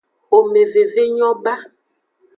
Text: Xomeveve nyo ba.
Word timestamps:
Xomeveve 0.27 1.03
nyo 1.15 1.29
ba. 1.43 1.55